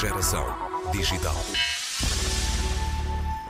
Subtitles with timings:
[0.00, 0.46] Geração
[0.92, 1.36] digital.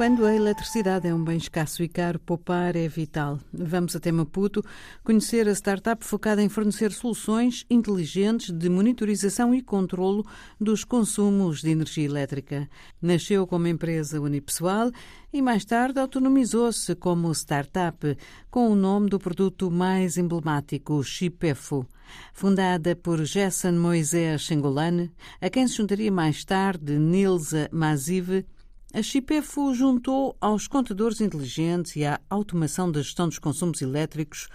[0.00, 3.38] Quando a eletricidade é um bem escasso e caro, poupar é vital.
[3.52, 4.64] Vamos até Maputo
[5.04, 10.24] conhecer a startup focada em fornecer soluções inteligentes de monitorização e controlo
[10.58, 12.66] dos consumos de energia elétrica.
[13.02, 14.90] Nasceu como empresa unipessoal
[15.30, 18.16] e mais tarde autonomizou-se como startup
[18.50, 21.86] com o nome do produto mais emblemático, Chipefo.
[22.32, 25.12] Fundada por Jason Moisés Sengolane,
[25.42, 28.46] a quem se juntaria mais tarde Nilza Mazive,
[28.92, 34.48] a Chipefo juntou aos contadores inteligentes e à automação da gestão dos consumos elétricos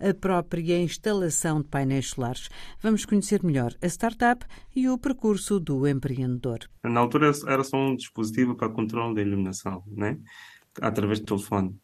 [0.00, 2.48] a própria instalação de painéis solares.
[2.80, 6.58] Vamos conhecer melhor a startup e o percurso do empreendedor.
[6.82, 10.18] Na altura era só um dispositivo para controle da iluminação, né?
[10.80, 11.76] através do telefone.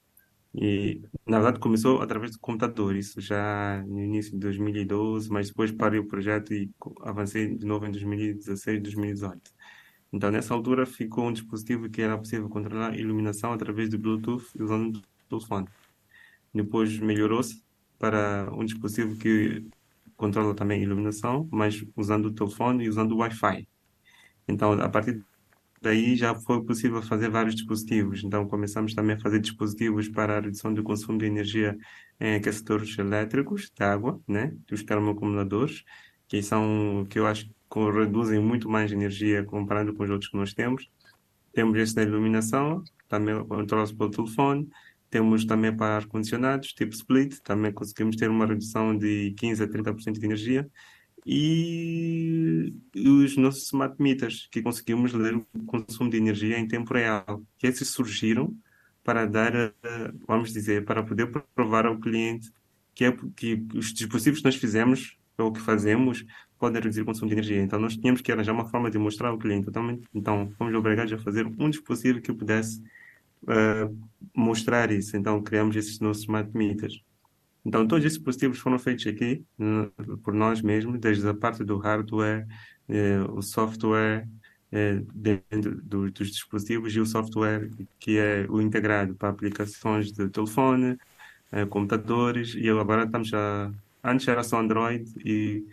[0.54, 5.70] E, na verdade, começou através do computador, isso já no início de 2012, mas depois
[5.70, 6.70] parei o projeto e
[7.02, 9.52] avancei de novo em 2016, 2018.
[10.12, 14.44] Então, nessa altura, ficou um dispositivo que era possível controlar a iluminação através do Bluetooth
[14.58, 15.68] usando o telefone.
[16.54, 17.62] Depois melhorou-se
[17.98, 19.66] para um dispositivo que
[20.16, 23.68] controla também a iluminação, mas usando o telefone e usando o Wi-Fi.
[24.48, 25.22] Então, a partir
[25.80, 28.24] daí já foi possível fazer vários dispositivos.
[28.24, 31.76] Então, começamos também a fazer dispositivos para a redução do consumo de energia
[32.18, 34.56] em aquecedores elétricos de água, né?
[34.72, 35.84] Os termoacumuladores,
[36.26, 40.54] que são que eu acho reduzem muito mais energia comparado com os outros que nós
[40.54, 40.88] temos.
[41.52, 44.68] Temos esse da iluminação, também controla-se pelo telefone.
[45.10, 50.18] Temos também para ar-condicionados, tipo split, também conseguimos ter uma redução de 15 a 30%
[50.18, 50.70] de energia.
[51.26, 57.42] E os nossos smart meters, que conseguimos ler o consumo de energia em tempo real.
[57.58, 58.54] Que esses surgiram
[59.02, 59.52] para dar,
[60.26, 62.50] vamos dizer, para poder provar ao cliente
[62.94, 66.24] que, é, que os dispositivos que nós fizemos ou que fazemos
[66.58, 67.62] podem reduzir o consumo de energia.
[67.62, 69.68] Então, nós tínhamos que arranjar uma forma de mostrar ao cliente.
[69.68, 72.82] Então, então fomos obrigados a fazer um dispositivo que pudesse
[73.44, 73.96] uh,
[74.34, 75.16] mostrar isso.
[75.16, 77.00] Então, criamos esses nossos smart meters.
[77.64, 79.44] Então, todos esses dispositivos foram feitos aqui
[80.22, 82.46] por nós mesmos, desde a parte do hardware,
[82.88, 84.26] eh, o software,
[84.72, 87.68] eh, dentro do, dos dispositivos e o software
[87.98, 90.96] que é o integrado para aplicações de telefone,
[91.52, 93.70] eh, computadores, e agora estamos a...
[94.10, 95.64] Antes era só Android e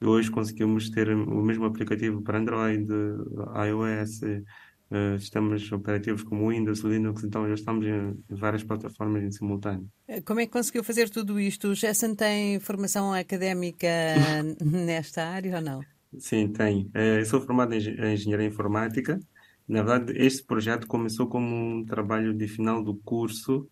[0.00, 7.24] hoje conseguimos ter o mesmo aplicativo para Android, iOS, uh, sistemas operativos como Windows, Linux,
[7.24, 9.88] então já estamos em várias plataformas em simultâneo.
[10.06, 11.68] Eh, como é que conseguiu fazer tudo isto?
[11.68, 13.88] O Jason tem formação académica
[14.60, 15.80] nesta área ou não?
[16.18, 16.90] Sim, tem.
[16.94, 17.78] Eh, eu sou formado em
[18.12, 19.18] engenharia informática.
[19.66, 23.68] Na verdade, este projeto começou como um trabalho de final do curso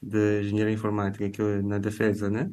[0.00, 2.50] de engenharia informática, que é na defesa, né?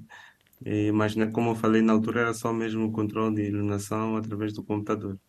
[0.65, 4.53] E, mas, como eu falei, na altura era só mesmo o controle de iluminação através
[4.53, 5.19] do computador.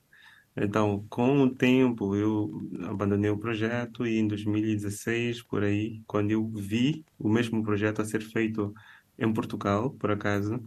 [0.57, 2.51] Então, com o tempo, eu
[2.85, 8.05] abandonei o projeto e em 2016, por aí, quando eu vi o mesmo projeto a
[8.05, 8.75] ser feito
[9.19, 10.61] em Portugal, por acaso,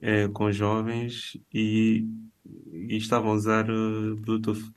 [0.00, 2.06] é, com jovens e,
[2.72, 4.72] e estavam a usar uh, Bluetooth.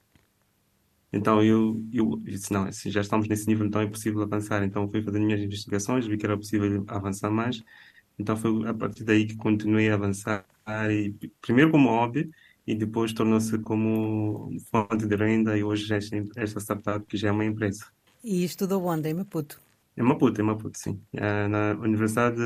[1.14, 4.64] Então eu, eu disse, não, já estamos nesse nível, então é possível avançar.
[4.64, 7.64] Então fui fazendo minhas investigações, vi que era possível avançar mais
[8.18, 10.46] então foi a partir daí que continuei a avançar,
[10.90, 12.30] e, primeiro como hobby,
[12.66, 16.00] e depois tornou-se como fonte de renda, e hoje já é
[16.38, 17.86] esta startup que já é uma empresa.
[18.24, 19.10] E estudou onde?
[19.10, 19.62] Em Maputo?
[19.96, 21.00] Em Maputo, em Maputo, sim.
[21.14, 22.42] É, na Universidade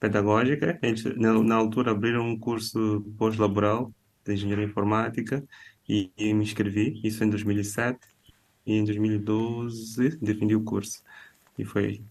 [0.00, 3.92] Pedagógica, eles na, na altura abriram um curso pós-laboral
[4.24, 5.44] de Engenharia Informática
[5.88, 7.98] e, e me inscrevi, isso em 2007,
[8.66, 11.02] e em 2012 defendi o curso.
[11.58, 12.02] E foi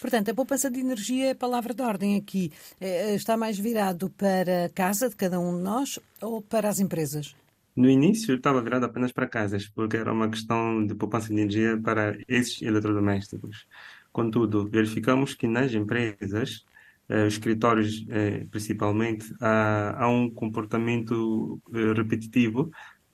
[0.00, 2.52] Portanto, a poupança de energia é a palavra de ordem aqui.
[2.80, 6.80] É, está mais virado para a casa de cada um de nós ou para as
[6.80, 7.34] empresas?
[7.76, 11.78] No início estava virado apenas para casas, porque era uma questão de poupança de energia
[11.78, 13.66] para esses eletrodomésticos.
[14.10, 16.64] Contudo, verificamos que nas empresas,
[17.06, 22.70] eh, os escritórios eh, principalmente, há, há um comportamento eh, repetitivo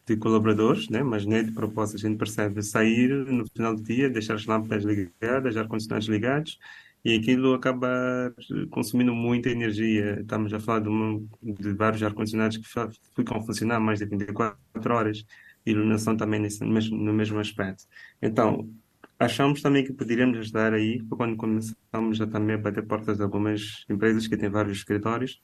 [0.06, 1.02] de colaboradores, né?
[1.02, 4.84] mas nem de propósito a gente percebe sair no final do dia, deixar as lâmpadas
[4.84, 6.58] ligadas, ar-condicionados ligados,
[7.04, 8.32] e aquilo acaba
[8.70, 10.20] consumindo muita energia.
[10.20, 12.68] Estamos a falar de, uma, de vários ar-condicionados que
[13.16, 15.24] ficam a funcionar mais de 24 horas,
[15.64, 17.84] e iluminação também nesse, no, mesmo, no mesmo aspecto.
[18.20, 18.68] Então,
[19.18, 24.26] achamos também que poderíamos ajudar aí, quando começamos a também bater portas de algumas empresas
[24.26, 25.40] que têm vários escritórios,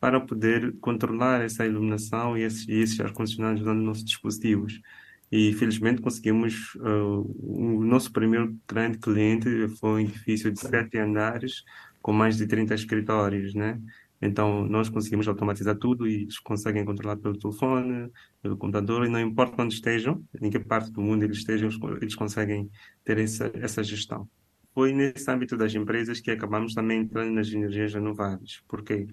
[0.00, 4.80] para poder controlar essa iluminação e esses, esses ar-condicionados usando nossos dispositivos.
[5.30, 6.74] E felizmente conseguimos.
[6.76, 11.64] Uh, o nosso primeiro grande cliente foi um edifício de sete andares
[12.00, 13.80] com mais de 30 escritórios, né?
[14.20, 18.10] Então, nós conseguimos automatizar tudo e eles conseguem controlar pelo telefone,
[18.40, 21.68] pelo computador, e não importa onde estejam, em que parte do mundo eles estejam,
[22.00, 22.70] eles conseguem
[23.04, 24.28] ter essa, essa gestão.
[24.72, 28.62] Foi nesse âmbito das empresas que acabamos também entrando nas energias renováveis.
[28.68, 29.06] Por quê?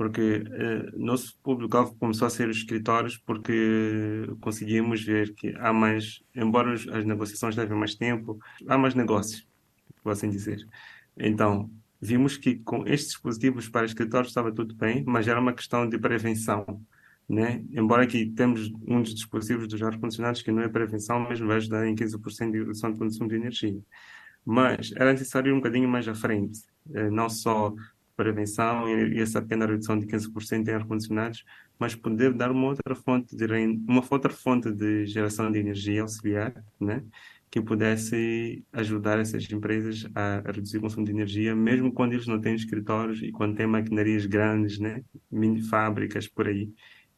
[0.00, 6.22] Porque eh, nosso público-alvo começou a ser os escritórios, porque conseguimos ver que há mais,
[6.34, 9.46] embora as negociações levem mais tempo, há mais negócios,
[10.02, 10.66] por assim dizer.
[11.18, 11.70] Então,
[12.00, 15.98] vimos que com estes dispositivos para escritórios estava tudo bem, mas era uma questão de
[15.98, 16.64] prevenção.
[17.28, 17.62] Né?
[17.70, 21.86] Embora aqui temos um dos dispositivos dos ar-condicionados que não é prevenção, mas vai ajudar
[21.86, 23.78] em 15% de redução de consumo de energia.
[24.46, 26.60] Mas era necessário ir um bocadinho mais à frente,
[26.94, 27.74] eh, não só
[28.20, 31.42] prevenção e essa pequena redução de 15% em ar-condicionados,
[31.78, 33.46] mas poder dar uma outra fonte de
[33.88, 37.02] uma outra fonte de geração de energia auxiliar, né?
[37.50, 42.40] que pudesse ajudar essas empresas a, reduzir o consumo de energia, mesmo quando eles não
[42.40, 45.02] têm escritórios e quando têm maquinarias grandes, né?
[45.30, 46.70] mini fábricas por aí.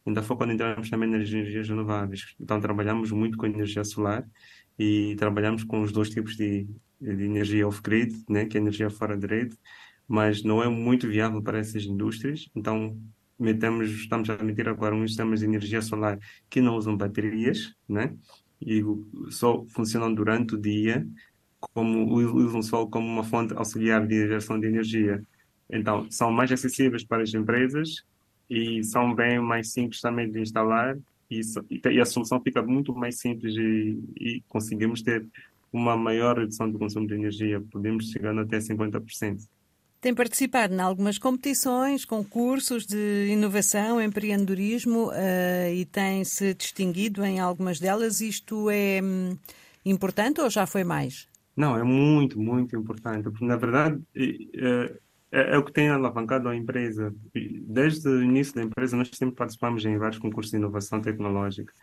[0.05, 2.33] Ainda foi quando entramos também nas energias renováveis.
[2.39, 4.25] Então trabalhamos muito com energia solar
[4.79, 6.65] e trabalhamos com os dois tipos de,
[6.99, 8.45] de energia off-grid, né?
[8.45, 9.57] que é energia fora de rede,
[10.07, 12.49] mas não é muito viável para essas indústrias.
[12.55, 12.97] Então
[13.39, 16.19] metemos, estamos a meter agora uns sistemas de energia solar
[16.49, 18.15] que não usam baterias, né?
[18.65, 18.83] e
[19.29, 21.05] só funcionam durante o dia,
[21.59, 25.23] como usam o sol como uma fonte auxiliar de geração de energia.
[25.69, 28.03] Então, são mais acessíveis para as empresas
[28.49, 30.97] e são bem mais simples também de instalar
[31.29, 31.41] e,
[31.89, 35.25] e a solução fica muito mais simples e, e conseguimos ter
[35.71, 39.47] uma maior redução do consumo de energia, podemos chegar até 50%.
[40.03, 47.79] Tem participado em algumas competições, concursos de inovação, empreendedorismo uh, e tem-se distinguido em algumas
[47.79, 48.19] delas.
[48.19, 49.37] Isto é hum,
[49.85, 51.25] importante ou já foi mais?
[51.55, 54.93] Não, é muito, muito importante, porque na verdade é,
[55.31, 57.15] é, é, o que tem alavancado a empresa.
[57.33, 61.73] Desde o início da empresa, nós sempre participamos em vários concursos de inovação tecnológica.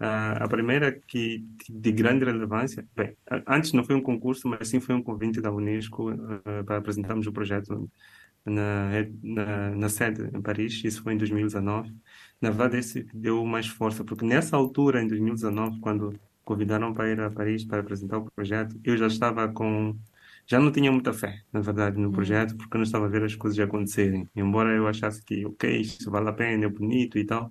[0.00, 3.14] Uh, a primeira que de grande relevância, bem,
[3.46, 7.26] antes não foi um concurso, mas sim foi um convite da Unesco uh, para apresentarmos
[7.26, 7.90] o projeto
[8.44, 8.90] na,
[9.22, 11.94] na, na, sede em Paris, isso foi em 2019.
[12.40, 17.20] Na verdade, esse deu mais força, porque nessa altura, em 2019, quando convidaram para ir
[17.20, 19.96] a Paris para apresentar o projeto, eu já estava com.
[20.46, 22.12] Já não tinha muita fé, na verdade, no hum.
[22.12, 24.28] projeto, porque eu não estava a ver as coisas acontecerem.
[24.34, 27.50] Embora eu achasse que, ok, isso vale a pena, é bonito e tal,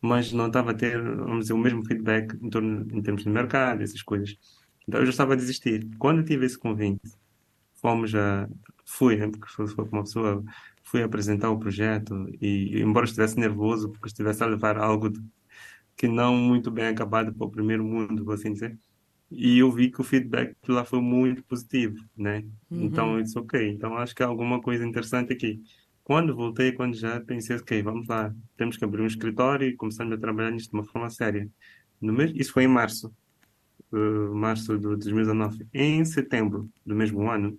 [0.00, 3.28] mas não estava a ter, vamos dizer, o mesmo feedback em, torno, em termos de
[3.28, 4.36] mercado, essas coisas.
[4.88, 5.88] Então eu já estava a desistir.
[5.98, 7.00] Quando tive esse convite,
[7.74, 8.48] fomos a.
[8.84, 10.42] Fui, né, porque for uma pessoa,
[10.82, 15.20] fui apresentar o projeto e, embora estivesse nervoso, porque estivesse a levar algo de,
[15.96, 18.76] que não muito bem acabado para o primeiro mundo, vou assim dizer,
[19.30, 22.44] e eu vi que o feedback lá foi muito positivo, né?
[22.68, 22.84] Uhum.
[22.84, 25.62] Então, eu disse, ok, então acho que há alguma coisa interessante aqui.
[26.04, 30.12] Quando voltei, quando já pensei, ok, vamos lá, temos que abrir um escritório e começamos
[30.12, 31.48] a trabalhar nisto de uma forma séria.
[32.00, 33.12] No mês, isso foi em março,
[33.92, 35.66] uh, março de 2019.
[35.72, 37.58] Em setembro do mesmo ano,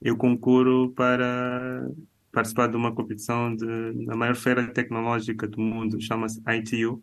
[0.00, 1.88] eu concuro para
[2.32, 3.66] participar de uma competição de,
[4.04, 7.02] na maior feira tecnológica do mundo, chama-se ITU,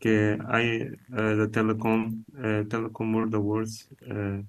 [0.00, 0.38] que é
[1.10, 4.44] a, da Telecom, uh, Telecom World Awards, uh,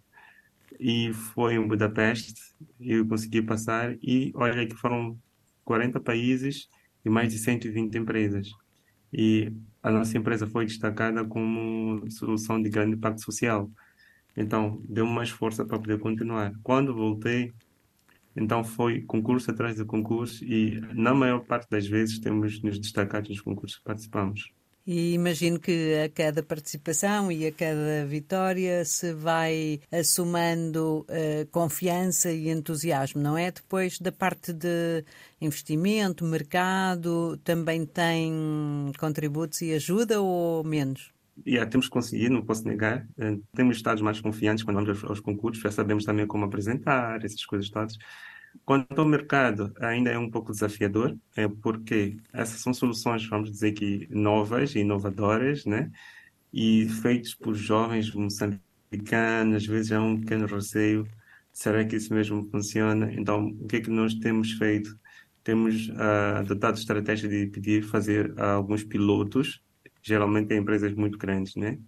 [0.80, 5.18] e foi em Budapeste, eu consegui passar, e olha que foram
[5.68, 6.70] 40 países
[7.04, 8.54] e mais de 120 empresas.
[9.12, 9.52] E
[9.84, 13.70] a nossa empresa foi destacada como solução de grande impacto social.
[14.36, 16.54] Então, deu mais força para poder continuar.
[16.64, 17.54] Quando voltei,
[18.36, 23.30] então foi concurso atrás de concurso e, na maior parte das vezes, temos nos destacados
[23.30, 24.57] nos concursos que participamos.
[24.88, 32.32] E imagino que a cada participação e a cada vitória se vai assumando uh, confiança
[32.32, 33.52] e entusiasmo, não é?
[33.52, 35.04] Depois da parte de
[35.42, 38.34] investimento, mercado, também tem
[38.98, 41.12] contributos e ajuda ou menos?
[41.46, 43.06] Yeah, temos conseguido, não posso negar.
[43.18, 47.26] Uh, temos estado mais confiantes quando vamos aos, aos concursos, já sabemos também como apresentar,
[47.26, 47.98] essas coisas todas.
[48.66, 53.74] Quanto ao mercado, ainda é um pouco desafiador, é porque essas são soluções, vamos dizer
[53.74, 55.92] que novas e inovadoras, né?
[56.54, 61.08] E feitas por jovens moçambicanos, às vezes há um pequeno receio,
[61.52, 63.12] será que isso mesmo funciona?
[63.14, 64.98] Então, o que é que nós temos feito?
[65.44, 69.62] Temos uh, adotado estratégia de pedir fazer uh, alguns pilotos,
[70.02, 71.80] geralmente em empresas muito grandes, né?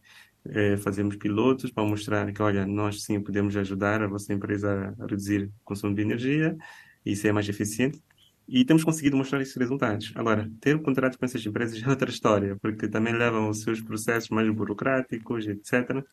[0.45, 5.05] É, fazemos pilotos para mostrar que, olha, nós sim podemos ajudar a vossa empresa a
[5.05, 6.57] reduzir o consumo de energia
[7.05, 8.01] e ser mais eficiente.
[8.47, 10.11] E temos conseguido mostrar esses resultados.
[10.15, 13.81] Agora, ter o contrato com essas empresas é outra história, porque também levam os seus
[13.81, 16.03] processos mais burocráticos, etc.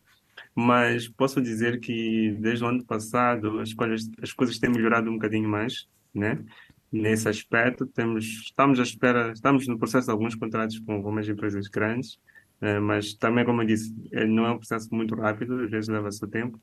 [0.55, 5.13] Mas posso dizer que desde o ano passado as coisas, as coisas têm melhorado um
[5.13, 6.43] bocadinho mais, né?
[6.91, 11.67] Nesse aspecto, temos, estamos à espera, estamos no processo de alguns contratos com algumas empresas
[11.67, 12.17] grandes,
[12.61, 15.87] eh, mas também, como eu disse, eh, não é um processo muito rápido, às vezes
[15.87, 16.59] leva seu tempo.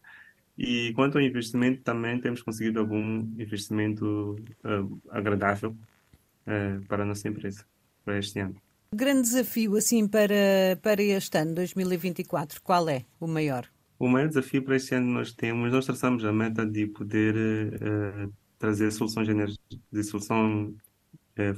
[0.57, 7.29] E quanto ao investimento, também temos conseguido algum investimento uh, agradável uh, para a nossa
[7.29, 7.65] empresa,
[8.05, 8.55] para este ano.
[8.95, 13.67] Grande desafio, assim, para, para este ano, 2024, qual é o maior?
[13.99, 18.33] O maior desafio para este ano nós temos, nós traçamos a meta de poder uh,
[18.57, 19.59] trazer soluções de, energia,
[19.93, 20.75] de solução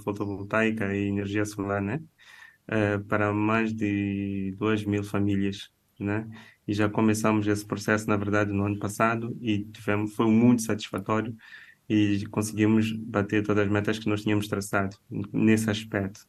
[0.03, 2.01] fotovoltaica e energia solar, né?
[3.09, 6.29] Para mais de 2 mil famílias, né?
[6.67, 11.35] e já começamos esse processo, na verdade, no ano passado e tivemos, foi muito satisfatório
[11.89, 14.97] e conseguimos bater todas as metas que nós tínhamos traçado
[15.33, 16.27] nesse aspecto.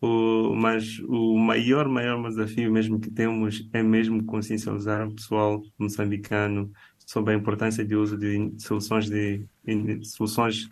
[0.00, 6.72] O, mas o maior, maior desafio mesmo que temos é mesmo consciencializar o pessoal moçambicano
[7.06, 10.70] sobre a importância de uso de soluções de, de soluções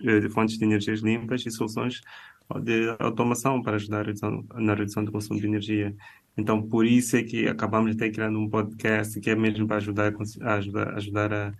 [0.00, 2.02] eh, de fontes de energias limpas e soluções
[2.62, 4.06] de automação para ajudar
[4.54, 5.94] na redução do consumo de energia.
[6.36, 9.76] Então, por isso é que acabamos de ter criado um podcast que é mesmo para
[9.76, 11.52] ajudar ajudar, ajudar a,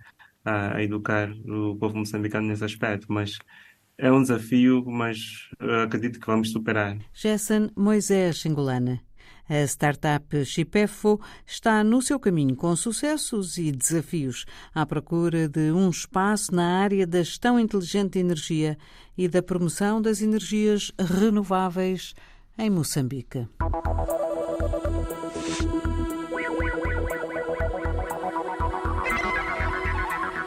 [0.75, 3.11] a, educar o povo moçambicano nesse aspecto.
[3.11, 3.37] Mas
[3.97, 5.49] é um desafio, mas
[5.83, 6.97] acredito que vamos superar.
[7.13, 8.99] Jason Moisés Engolana.
[9.49, 15.89] A startup Chipefo está no seu caminho com sucessos e desafios à procura de um
[15.89, 18.77] espaço na área da gestão inteligente de energia
[19.17, 22.13] e da promoção das energias renováveis
[22.57, 23.47] em Moçambique.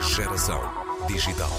[0.00, 0.60] Geração
[1.06, 1.50] Digital.